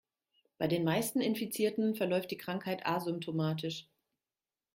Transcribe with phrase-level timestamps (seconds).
[0.57, 3.87] Bei den meisten Infizierten verläuft die Krankheit asymptomatisch.